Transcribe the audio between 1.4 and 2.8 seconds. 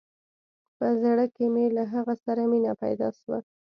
مې له هغه سره مينه